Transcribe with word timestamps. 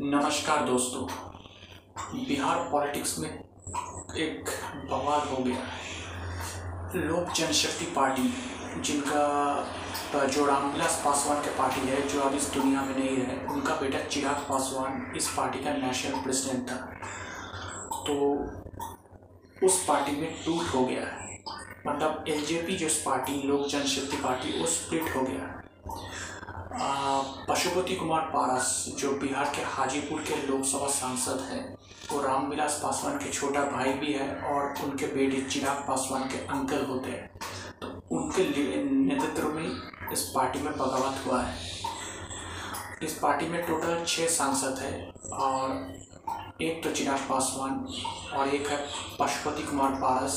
नमस्कार 0.00 0.64
दोस्तों। 0.66 1.02
बिहार 2.28 2.56
पॉलिटिक्स 2.70 3.18
में 3.18 3.28
एक 3.28 4.48
बवाल 4.90 5.28
हो 5.28 5.42
गया 5.44 6.96
लोक 6.96 7.30
जनशक्ति 7.36 7.84
पार्टी, 7.96 8.32
जिनका 8.80 10.26
जो 10.26 10.46
रामविलास 10.46 11.00
पासवान 11.04 11.42
के 11.42 11.50
पार्टी 11.58 11.86
है, 11.88 12.00
जो 12.08 12.20
अब 12.20 12.34
इस 12.34 12.50
दुनिया 12.54 12.82
में 12.82 12.98
नहीं 12.98 13.16
है 13.18 13.38
उनका 13.46 13.74
बेटा 13.74 13.98
चिराग 14.06 14.44
पासवान 14.48 15.12
इस 15.16 15.28
पार्टी 15.36 15.64
का 15.64 15.76
नेशनल 15.76 16.22
प्रेसिडेंट 16.22 16.68
था। 16.70 16.76
तो 18.08 19.66
उस 19.66 19.84
पार्टी 19.88 20.20
में 20.20 20.30
टूट 20.44 20.74
हो 20.74 20.84
गया 20.86 21.06
है। 21.06 21.42
मतलब 21.86 22.24
एलजेपी 22.28 22.76
जो 22.76 22.88
पार्टी, 23.06 23.42
लोक 23.42 23.66
जनशक्ति 23.68 24.16
पार्टी, 24.16 24.60
वो 24.60 24.66
स्प्लिट 24.68 25.16
हो 25.16 25.22
गया 25.22 25.46
है। 25.46 25.62
पशुपति 26.76 27.94
कुमार 27.96 28.20
पारस, 28.34 28.84
जो 28.98 29.10
बिहार 29.18 29.52
के 29.56 29.62
हाजीपुर 29.72 30.20
के 30.20 30.36
लोकसभा 30.46 30.86
सांसद 30.90 31.40
हैं, 31.50 31.76
वो 32.10 32.20
रामविलास 32.22 32.78
पासवान 32.82 33.18
के 33.18 33.30
छोटा 33.32 33.60
भाई 33.66 33.92
भी 33.92 34.12
है 34.12 34.28
और 34.44 34.74
उनके 34.84 35.06
बेटे 35.06 35.40
चिराग 35.42 35.84
पासवान 35.88 36.28
के 36.28 36.38
अंकल 36.48 36.84
होते 36.86 37.10
हैं। 37.10 37.30
तो 37.80 37.86
उनके 38.16 38.44
नेतृत्व 38.84 39.48
में 39.48 40.10
इस 40.12 40.22
पार्टी 40.34 40.60
में 40.60 40.72
बगावत 40.72 41.26
हुआ 41.26 41.40
है। 41.42 41.54
इस 43.02 43.18
पार्टी 43.18 43.48
में 43.48 43.62
टोटल 43.66 44.04
छः 44.06 44.28
सांसद 44.30 44.78
हैं 44.82 45.30
और 45.30 46.62
एक 46.62 46.82
तो 46.84 46.90
चिराग 46.90 47.26
पासवान 47.28 47.86
और 48.38 48.48
एक 48.48 48.68
है 48.68 48.84
पशुपति 49.20 49.62
कुमार 49.62 49.92
पारस 50.02 50.36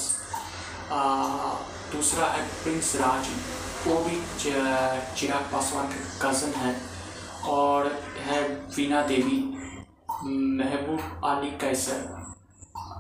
दूसरा 1.92 2.28
है 2.28 2.48
प्रिंस 2.64 2.96
राज। 2.96 3.26
वो 3.88 3.98
भी 4.04 4.16
चिराग 4.40 5.44
पासवान 5.52 5.88
के 5.88 6.00
कज़न 6.22 6.54
है 6.56 6.76
और 7.50 7.86
है 8.26 8.42
वीना 8.76 9.02
देवी, 9.08 9.40
महबूब 10.60 11.26
अली 11.26 11.52
कैसर 11.62 12.00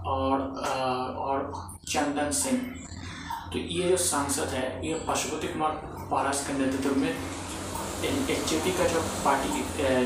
और 0.08 0.42
और 1.20 1.52
चंदन 1.88 2.32
सिंह। 2.34 2.60
तो 3.54 3.60
ये 3.60 3.90
जो 3.90 3.98
सांसद 3.98 4.50
है, 4.54 4.88
ये 4.88 4.94
पशुपति 5.08 5.48
कुमार 5.48 5.72
पारस 6.12 6.46
के 6.48 6.54
नेतृत्व 6.54 6.96
में 7.00 7.10
एल 7.10 8.46
जे 8.48 8.60
पी 8.60 8.72
का 8.78 8.88
जो 8.88 9.02
पार्टी 9.26 9.50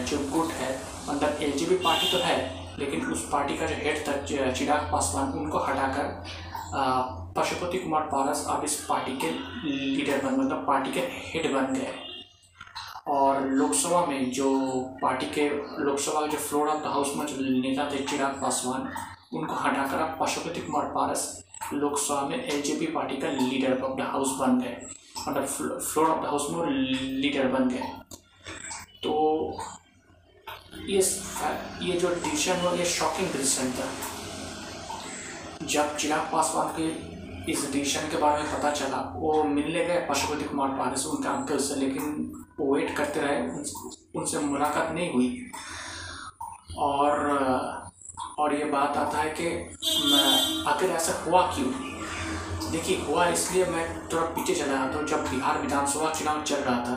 जो 0.09 0.17
गुट 0.31 0.51
है 0.53 0.71
मतलब 1.07 1.41
एल 1.41 1.51
जे 1.57 1.65
पी 1.65 1.75
पार्टी 1.83 2.11
तो 2.11 2.23
है, 2.23 2.37
लेकिन 2.79 3.05
उस 3.11 3.27
पार्टी 3.31 3.57
का 3.57 3.65
जो 3.67 3.75
हेड 3.77 4.07
था 4.07 4.21
चिराग 4.25 4.91
पासवान, 4.91 5.31
उनको 5.39 5.59
हटाकर 5.59 7.19
पशुपति 7.37 7.77
कुमार 7.77 8.01
पारस 8.11 8.45
अब 8.49 8.63
इस 8.63 8.75
पार्टी 8.89 9.17
के 9.17 9.31
लीडर 9.31 10.25
बन 10.25 10.39
मतलब 10.39 10.65
पार्टी 10.67 10.91
के 10.93 10.99
हेड 10.99 11.53
बन 11.53 11.73
गए 11.73 11.93
और 13.07 13.41
लोकसभा 13.41 14.05
में 14.05 14.31
जो 14.31 14.49
पार्टी 15.01 15.25
के, 15.25 15.49
लोकसभा 15.83 16.21
के 16.21 16.27
जो 16.27 16.37
फ्लोर 16.37 16.67
ऑफ़ 16.67 16.83
द 16.83 16.87
हाउस 16.87 17.13
में 17.17 17.25
जो 17.27 17.35
नेता 17.61 17.89
थे 17.91 18.03
चिराग 18.05 18.41
पासवान, 18.41 18.81
उनको 19.33 19.53
हटाकर 19.53 19.97
अब 19.97 20.17
पशुपति 20.21 20.61
कुमार 20.61 20.85
पारस 20.95 21.43
लोकसभा 21.73 22.21
में 22.21 22.43
एलजेपी 22.43 22.85
पार्टी 22.85 23.17
का 23.17 23.27
लीडर 23.29 23.81
ऑफ़ 23.81 23.97
द 23.97 24.07
हाउस 24.11 24.35
बन 24.39 24.59
गए 24.59 24.75
मतलब 25.27 25.45
फ्लोर 25.45 26.09
ऑफ़ 26.09 26.21
द 26.23 26.25
हाउस 26.25 26.47
में 26.49 26.65
लीडर 27.21 27.47
बन 27.47 27.69
गए 27.69 27.91
तो 29.03 29.13
ये 30.89 30.99
ये 31.81 31.99
जो 31.99 32.09
डिसीज़न 32.15 32.59
हुआ, 32.61 32.71
ये 32.73 32.85
शॉकिंग 32.85 33.27
डिसीज़न 33.31 33.71
था। 33.71 33.87
जब 35.65 35.97
चिराग 35.97 36.29
पासवान 36.31 36.67
के 36.77 36.85
इस 37.49 37.71
डिसीज़न 37.71 38.09
के 38.09 38.17
बारे 38.17 38.43
में 38.43 38.51
पता 38.51 38.71
चला। 38.71 38.97
वो 39.15 39.43
मिलने 39.43 39.85
गए 39.85 40.05
पशुपति 40.09 40.45
कुमार 40.45 40.69
पारस, 40.79 41.05
उनके 41.05 41.27
अंकल 41.29 41.57
से, 41.59 41.75
लेकिन 41.75 42.31
वो 42.59 42.73
वेट 42.75 42.95
करते 42.97 43.19
रहे। 43.19 43.39
उनसे 44.19 44.39
मुलाकात 44.39 44.91
नहीं 44.91 45.11
हुई। 45.13 45.51
और 46.77 47.89
और 48.39 48.53
ये 48.55 48.65
बात 48.65 48.97
आता 48.97 49.17
है 49.17 49.29
कि 49.39 49.47
आखिर 50.69 50.89
ऐसा 50.89 51.13
हुआ 51.23 51.41
क्यों? 51.47 51.71
देखिए, 52.71 52.97
हुआ 52.99 53.25
इसलिए 53.27 53.65
मैं 53.65 53.85
थोड़ा 54.09 54.25
पीछे 54.25 54.55
चला 54.55 54.67
गया 54.67 54.91
तो 54.91 55.07
जब 55.07 55.23
बिहार 55.29 55.61
विधानसभा 55.61 56.11
चुनाव 56.11 56.43
चल 56.43 56.55
रहा 56.57 56.83
था 56.85 56.95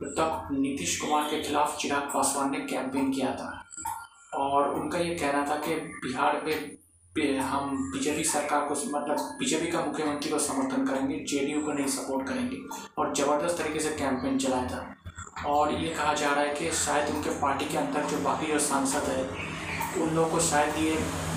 तो 0.00 0.06
तब 0.14 0.48
नीतीश 0.52 1.00
कुमार 1.00 1.28
के 1.30 1.42
खिलाफ 1.42 1.76
चिराग 1.78 2.02
पासवान 2.14 2.50
ने 2.50 2.58
कैंपेन 2.60 3.10
किया 3.12 3.34
था। 3.34 3.50
और 4.34 4.74
उनका 4.74 4.98
ये 4.98 5.14
कहना 5.14 5.44
था 5.46 5.56
कि 5.56 5.74
बिहार 5.74 6.40
में 6.44 6.78
हम 7.14 7.90
बीजेपी 7.92 8.22
सरकार 8.24 8.60
को 8.66 8.74
मतलब 8.90 9.36
बीजेपी 9.38 9.66
का 9.66 9.80
मुख्यमंत्री 9.80 10.30
को 10.30 10.38
समर्थन 10.38 10.86
करेंगे, 10.86 11.18
जेडीयू 11.20 11.60
को 11.62 11.72
नहीं 11.72 11.86
सपोर्ट 11.88 12.26
करेंगे। 12.28 12.56
और 12.98 13.14
ज़बरदस्त 13.14 13.58
तरीके 13.58 13.80
से 13.80 13.90
कैंपेन 13.96 14.38
चलाया 14.38 14.68
था। 14.68 15.48
और 15.48 15.74
ये 15.74 15.88
कहा 15.90 16.14
जा 16.14 16.30
रहा 16.30 16.40
है 16.40 16.54
कि 16.54 16.70
शायद 16.74 17.14
उनके 17.14 17.30
पार्टी 17.40 17.64
के 17.64 17.78
अंदर 17.78 18.04
जो 18.10 18.18
बाकी 18.24 18.46
जो 18.52 18.58
सांसद 18.60 19.08
है, 19.08 19.22
उन 20.02 20.14
लोगों 20.14 20.30
को 20.30 20.40
शायद 20.40 20.76
ये 20.78 20.92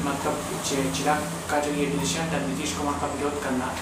मतलब 0.06 0.64
जिला 0.66 1.16
का 1.52 1.60
जो 1.60 1.72
ये 1.74 1.86
डिसीज़न 1.88 2.32
था, 2.32 2.46
नीतीश 2.48 2.78
कुमार 2.78 3.00
का 3.00 3.14
विरोध 3.14 3.44
करना 3.44 3.76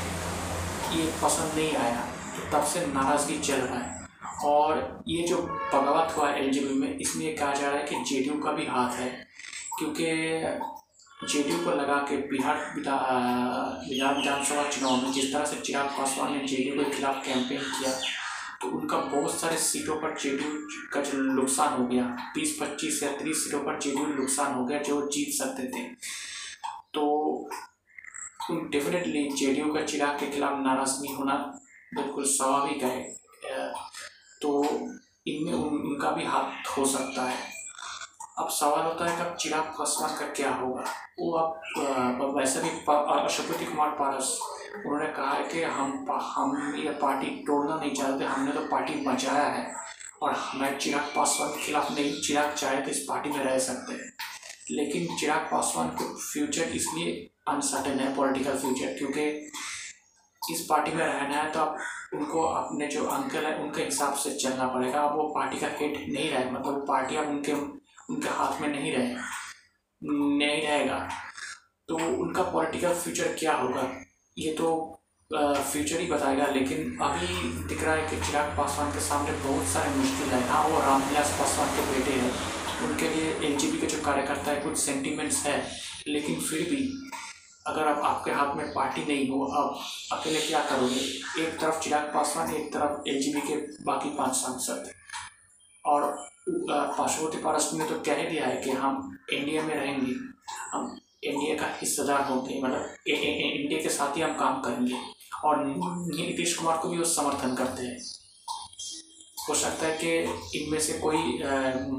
ये 0.93 1.11
पसंद 1.23 1.57
नहीं 1.57 1.75
आया। 1.77 2.05
तो 2.35 2.51
तब 2.51 2.65
से 2.67 2.85
नाराज़गी 2.87 3.39
चल 3.39 3.61
रहा 3.61 3.79
है। 3.79 4.07
और 4.45 5.03
ये 5.07 5.27
जो 5.27 5.37
बगावत 5.37 6.17
हुआ 6.17 6.29
है 6.29 6.43
एल 6.43 6.77
में, 6.79 6.97
इसमें 6.97 7.35
कहा 7.35 7.53
जा 7.53 7.69
रहा 7.69 7.79
है 7.79 7.85
कि 7.85 8.03
जेडीयू 8.05 8.39
का 8.39 8.51
भी 8.51 8.65
हाथ 8.67 8.99
है, 8.99 9.09
क्योंकि 9.79 10.05
जेडीयू 11.23 11.57
को 11.65 11.71
लगा 11.71 11.97
के 12.09 12.17
बिहार 12.29 12.57
बिहार 12.75 14.15
विधानसभा 14.15 14.69
चुनाव 14.69 14.95
में 15.03 15.11
जिस 15.11 15.31
तरह 15.33 15.45
से 15.45 15.59
चिराग 15.61 15.87
पासवान 15.97 16.33
ने 16.33 16.47
जेडीयू 16.47 16.75
के 16.75 16.89
खिलाफ 16.91 17.25
कैंपेन 17.25 17.59
किया 17.59 17.91
तो 18.61 18.67
उनका 18.77 18.97
बहुत 18.97 19.39
सारे 19.39 19.57
सीटों 19.59 19.95
पर 20.01 20.17
जेडीयू 20.19 20.51
का 20.93 21.01
जो 21.01 21.17
नुकसान 21.23 21.73
हो 21.73 21.87
गया, 21.87 22.03
बीस, 22.35 22.57
पच्चीस 22.61 23.01
या 23.03 23.11
तीस 23.17 23.43
सीटों 23.43 23.59
पर 23.59 23.79
जेडीयू 23.79 24.05
नुकसान 24.07 24.53
हो 24.53 24.65
गया 24.65 24.79
जो 24.81 25.01
जीत 25.09 25.33
सकते 25.37 25.63
थे। 25.67 25.83
तो 26.93 27.49
डेफिनेटली 28.51 29.29
जेडीयू 29.31 29.73
का 29.73 29.81
चिराग 29.83 30.19
के 30.19 30.29
खिलाफ 30.31 30.59
नाराज़गी 30.65 31.13
होना 31.13 31.33
बिल्कुल 31.95 32.23
स्वाभाविक 32.27 32.83
है। 32.83 33.01
तो 34.41 34.63
इनमें 35.27 35.53
उनका 35.53 36.11
भी 36.11 36.25
हाथ 36.25 36.77
हो 36.77 36.85
सकता 36.85 37.23
है। 37.23 37.52
अब 38.39 38.47
सवाल 38.49 38.85
होता 38.85 39.07
है 39.07 39.15
कि 39.15 39.21
अब 39.21 39.35
चिराग 39.35 39.63
पासवान 39.77 40.15
का 40.19 40.27
क्या 40.27 40.51
होगा? 40.51 40.83
वो 41.19 41.31
अब 41.31 42.33
वैसे 42.37 42.61
भी 42.61 42.69
अशुपति 42.69 43.65
कुमार 43.65 43.89
पारस, 43.99 44.37
उन्होंने 44.75 45.07
कहा 45.13 45.31
है 45.31 45.43
कि 45.49 45.63
हम 45.63 45.91
हम 46.09 46.75
ये 46.77 46.91
पार्टी 47.01 47.27
तोड़ना 47.47 47.75
नहीं 47.75 47.93
चाहते, 47.93 48.25
हमने 48.25 48.51
तो 48.51 48.61
पार्टी 48.71 48.93
बचाया 49.05 49.43
है। 49.47 49.71
और 50.21 50.35
मैं 50.55 50.77
चिराग 50.79 51.11
पासवान 51.15 51.49
के 51.49 51.61
खिलाफ 51.65 51.91
नहीं, 51.91 52.21
चिराग 52.21 52.53
चाहे 52.53 52.81
तो 52.81 52.91
इस 52.91 53.05
पार्टी 53.09 53.29
में 53.29 53.43
रह 53.45 53.59
सकते 53.59 53.93
हैं। 53.93 54.11
लेकिन 54.71 55.15
चिराग 55.17 55.47
पासवान 55.51 55.87
का 55.91 56.05
फ्यूचर 56.23 56.75
इसलिए 56.75 57.11
अनसर्टन 57.49 57.99
है 57.99 58.15
पॉलिटिकल 58.15 58.57
फ्यूचर 58.57 58.97
क्योंकि 58.97 59.29
इस 60.41 60.65
पार्टी 60.69 60.91
में 60.91 61.05
रहना 61.05 61.35
है 61.35 61.51
तो 61.51 61.59
आप, 61.59 61.77
उनको 62.13 62.41
अपने 62.43 62.87
जो 62.87 63.05
अंकल 63.07 63.45
है, 63.45 63.55
उनके 63.57 63.83
हिसाब 63.83 64.13
से 64.15 64.33
चलना 64.35 64.67
पड़ेगा। 64.67 65.01
अब 65.01 65.15
वो 65.17 65.23
पार्टी 65.35 65.59
का 65.59 65.67
हेड 65.79 65.97
नहीं 66.13 66.29
रहे 66.31 66.51
मतलब 66.51 66.85
पार्टी 66.87 67.15
अब 67.15 67.27
उनके 67.29 67.53
उनके 68.09 68.29
हाथ 68.29 68.61
में 68.61 68.67
नहीं 68.69 68.91
रहे। 68.91 69.15
नहीं 70.01 70.67
रहेगा। 70.67 71.09
तो 71.87 71.95
उनका 71.95 72.43
पॉलिटिकल 72.43 72.93
फ्यूचर 72.93 73.35
क्या 73.39 73.55
होगा? 73.55 73.91
ये 74.37 74.53
तो 74.53 74.67
फ्यूचर 75.31 75.99
ही 75.99 76.07
बताएगा, 76.07 76.45
लेकिन 76.45 76.97
अभी 77.01 77.27
दिख 77.67 77.83
रहा 77.83 77.95
है 77.95 78.09
कि 78.09 78.25
चिराग 78.25 78.57
पासवान 78.57 78.91
के 78.91 78.99
सामने 78.99 79.31
बहुत 79.31 79.67
सारे 79.67 79.89
मुश्किल 79.89 80.27
है। 80.29 80.47
हाँ 80.47 80.67
वो 80.67 80.79
रामविलास 80.79 81.29
पासवान 81.39 81.69
के 81.69 81.91
बेटे 81.91 82.11
हैं। 82.11 82.33
उनके 82.81 83.09
लिए 83.09 83.33
एल 83.47 83.79
के 83.81 83.87
जो 83.87 84.01
कार्यकर्ता 84.01 84.51
है, 84.51 84.61
कुछ 84.61 84.77
सेंटिमेंट्स 84.77 85.45
है। 85.45 85.71
लेकिन 86.07 86.39
फिर 86.41 86.61
भी, 86.69 87.11
अगर 87.67 87.87
आप 87.87 87.97
आपके 87.97 88.31
हाथ 88.31 88.55
में 88.55 88.73
पार्टी 88.73 89.05
नहीं 89.05 89.29
हो 89.29 89.45
अब 89.45 89.79
अकेले 90.17 90.41
क्या 90.41 90.59
करोगे? 90.59 91.01
एक 91.43 91.57
तरफ़ 91.61 91.79
चिराग 91.79 92.03
पासवान, 92.03 92.53
एक 92.53 92.73
तरफ़ 92.73 93.09
एल 93.09 93.41
के 93.47 93.83
बाकी 93.83 94.09
पाँच 94.09 94.33
सांसद। 94.33 94.91
और 95.85 96.03
पार्श्ववर्ती 96.49 97.37
पारस 97.37 97.69
ने 97.73 97.85
तो 97.85 97.99
कह 98.01 98.23
दिया 98.29 98.45
है 98.45 98.61
कि 98.63 98.71
हम 98.71 99.17
इंडिया 99.33 99.63
में 99.63 99.73
रहेंगे, 99.75 100.13
हम 100.71 100.99
इंडिया 101.23 101.55
का 101.55 101.67
हिस्सेदार 101.79 102.23
होंगे 102.23 102.59
मतलब 102.61 103.07
इंडिया 103.07 103.81
के 103.81 103.89
साथ 103.89 104.17
ही 104.17 104.21
हम 104.21 104.33
काम 104.37 104.61
करेंगे। 104.61 104.97
और 105.45 105.63
नीतीश 105.65 106.57
कुमार 106.57 106.77
को 106.77 106.89
भी 106.89 106.97
वो 106.97 107.03
समर्थन 107.05 107.55
करते 107.55 107.83
हैं। 107.83 107.97
हो 109.39 109.55
सकता 109.55 109.85
है 109.85 109.97
कि 109.97 110.59
इनमें 110.59 110.79
से 110.79 110.93
कोई 110.99 111.17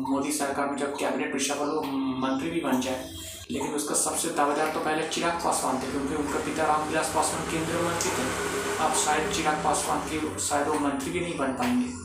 मोदी 0.04 0.32
सरकार 0.32 0.70
में 0.70 0.76
जब 0.78 0.94
कैबिनेट 0.96 1.32
पेशा 1.32 1.54
वो 1.54 1.82
मंत्री 2.20 2.50
भी 2.50 2.60
बन 2.60 2.80
जाए, 2.80 3.10
लेकिन 3.50 3.74
उसका 3.74 3.94
सबसे 3.94 4.28
दावेदार 4.30 4.72
तो 4.74 4.80
पहले 4.80 5.08
चिराग 5.08 5.42
पासवान 5.44 5.82
थे, 5.82 5.90
क्योंकि 5.90 6.14
उनका 6.14 6.38
पिता 6.46 6.66
रामविलास 6.66 7.12
पासवान 7.14 7.50
केंद्रीय 7.50 7.82
मंत्री 7.82 8.10
थे। 8.10 8.24
अब 8.84 8.94
शायद 9.04 9.32
चिराग 9.32 9.64
पासवान 9.64 10.08
की 10.08 10.38
शायद 10.40 10.68
वो 10.68 10.78
मंत्री 10.80 11.10
भी 11.10 11.20
नहीं 11.20 11.36
बन 11.38 11.52
पाएँगे। 11.54 12.03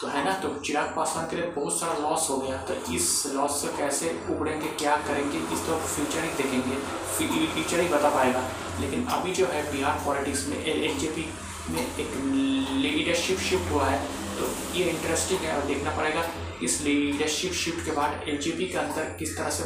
तो 0.00 0.08
है 0.08 0.24
ना 0.24 0.32
तो 0.32 0.48
चिराग 0.56 0.92
पासवान 0.96 1.26
के 1.30 1.36
लिए 1.36 1.46
बहुत 1.46 1.78
सारा 1.80 1.94
लॉस 1.98 2.28
हो 2.30 2.36
गया। 2.36 2.56
तो 2.68 2.74
इस 2.94 3.26
लॉस 3.34 3.60
से 3.62 3.68
कैसे 3.76 4.10
उबड़ेंगे 4.30 4.68
क्या 4.74 4.96
करेंगे, 4.96 5.38
इस 5.54 5.66
तो 5.66 5.76
फ्यूचर 5.86 6.24
ही 6.24 6.30
देखेंगे। 6.36 6.76
फ्यूचर 7.16 7.80
ही 7.80 7.88
बता 7.88 8.10
पाएगा। 8.10 8.42
लेकिन 8.80 9.04
अभी 9.08 9.32
जो 9.32 9.46
है 9.46 9.60
बिहार 9.72 10.00
पॉलिटिक्स 10.06 10.46
में 10.48 10.56
एल 10.56 10.88
में 11.70 11.82
एक 11.82 12.14
लीडरशिप 12.82 13.38
शिफ्ट 13.40 13.70
हुआ 13.72 13.86
है। 13.86 13.98
तो 14.38 14.48
ये 14.74 14.84
इंटरेस्टिंग 14.84 15.40
है 15.40 15.56
और 15.56 15.66
देखना 15.66 15.96
पड़ेगा 15.96 16.24
इस 16.62 16.80
लीडरशिप 16.82 17.52
शिफ्ट 17.54 17.84
के 17.84 17.92
बाद 17.92 18.28
एल 18.28 18.38
के 18.42 18.78
अंदर 18.78 19.14
किस 19.18 19.36
तरह 19.36 19.50
से 19.50 19.64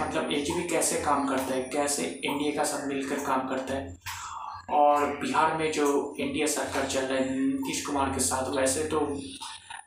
मतलब 0.00 0.32
एल 0.32 0.68
कैसे 0.70 1.00
काम 1.00 1.28
करता 1.28 1.54
है, 1.54 1.62
कैसे 1.62 2.02
एनडीए 2.24 2.52
का 2.52 2.64
सब 2.64 2.86
मिलकर 2.86 3.24
काम 3.26 3.48
करता 3.48 3.74
है। 3.74 4.00
और 4.70 5.06
बिहार 5.20 5.56
में 5.56 5.70
जो 5.72 6.14
एनडीए 6.20 6.46
सरकार 6.46 6.86
चल 6.86 7.00
रहा 7.00 7.18
है, 7.18 7.38
नीतीश 7.38 7.84
कुमार 7.86 8.10
के 8.10 8.20
साथ, 8.20 8.56
वैसे 8.56 8.84
तो 8.84 9.00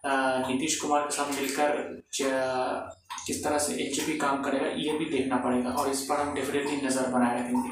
नीतीश 0.06 0.80
कुमार 0.82 1.02
के 1.02 1.16
साथ 1.16 1.34
मिलकर 1.36 1.70
किस 3.28 3.44
तरह 3.44 3.58
से 3.60 3.74
एच 3.84 4.20
काम 4.22 4.42
करेगा, 4.44 4.66
ये 4.68 4.98
भी 4.98 5.06
देखना 5.08 5.38
पड़ेगा 5.38 5.70
और 5.72 5.90
इस 5.90 6.02
पर 6.02 6.16
हम 6.16 6.34
डेफिनेटली 6.36 6.76
नज़र 6.88 7.08
बनाए 7.12 7.40
रखेंगे। 7.40 7.70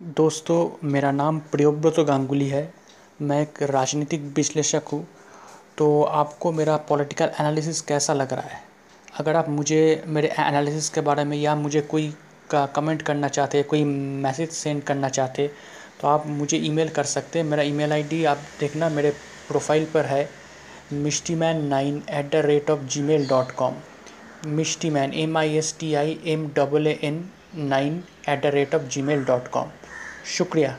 दोस्तों, 0.00 0.88
मेरा 0.88 1.10
नाम 1.12 1.38
प्रियोव्रत 1.52 2.00
गांगुली 2.06 2.48
है। 2.48 2.72
मैं 3.22 3.40
एक 3.42 3.62
राजनीतिक 3.70 4.22
विश्लेषक 4.36 4.88
हूँ। 4.92 5.06
तो 5.78 6.02
आपको 6.02 6.52
मेरा 6.52 6.76
पॉलिटिकल 6.88 7.30
एनालिसिस 7.40 7.80
कैसा 7.82 8.12
लग 8.14 8.32
रहा 8.32 8.48
है? 8.48 8.62
अगर 9.18 9.36
आप 9.36 9.48
मुझे, 9.48 10.04
मेरे 10.06 10.28
एनालिसिस 10.38 10.88
के 10.88 11.00
बारे 11.00 11.24
में 11.24 11.36
या 11.36 11.54
मुझे 11.56 11.80
कोई 11.82 12.08
का 12.50 12.64
कमेंट 12.68 13.02
करना 13.02 13.28
चाहते, 13.28 13.62
कोई 13.62 13.84
मैसेज 13.84 14.50
सेंड 14.52 14.82
करना 14.82 15.08
चाहते 15.10 15.50
तो 16.00 16.08
आप 16.08 16.26
मुझे 16.28 16.56
ईमेल 16.58 16.88
कर 16.88 17.04
सकते 17.06 17.38
हैं। 17.38 17.46
मेरा 17.46 17.62
ईमेल 17.62 17.92
आईडी 17.92 18.24
आप 18.26 18.38
देखना, 18.60 18.88
मेरे 18.88 19.12
प्रोफ़ाइल 19.48 19.84
पर 19.94 20.06
है 20.06 20.28
Mishti 20.92 21.34
man 21.34 21.64
nine 21.66 22.02
at 22.10 22.30
the 22.32 22.44
rate 22.46 22.70
of 22.70 22.80
G 22.86 23.02
mail 23.02 23.26
dot 23.28 23.52
com 23.52 23.74
Mishti 24.46 24.90
man 24.90 25.12
M 25.14 25.36
I 25.38 25.56
S 25.56 25.74
T 25.80 25.94
I 25.94 26.18
M 26.26 26.48
double 26.56 26.86
A 26.86 26.98
N 27.02 27.24
nine 27.56 28.02
at 28.28 28.42
the 28.42 28.54
rate 28.54 28.74
of 28.74 28.82
G 28.82 29.02
mail 29.02 29.24
dot 29.24 29.48
com 29.48 29.70
शुक्रिया। 30.36 30.76